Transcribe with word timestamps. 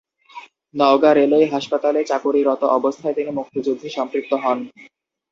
Naogaon 0.75 1.13
railway 1.15 1.45
হাসপাতালে 1.45 1.99
চাকুরিরত 2.03 2.61
অবস্থায় 2.77 3.15
তিনি 3.15 3.31
মুক্তিযুদ্ধে 3.37 3.87
সম্পৃক্ত 3.89 4.31
হন। 4.43 4.57